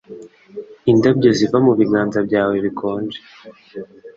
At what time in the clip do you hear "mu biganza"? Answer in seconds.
1.65-2.19